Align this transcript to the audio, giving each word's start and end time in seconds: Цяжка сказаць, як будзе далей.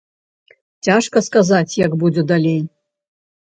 Цяжка 0.87 1.23
сказаць, 1.27 1.77
як 1.85 1.91
будзе 2.05 2.25
далей. 2.33 2.59